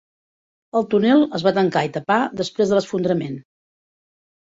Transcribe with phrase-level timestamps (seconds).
[0.79, 3.41] El túnel es va tancar i tapar després de l'esfondrament.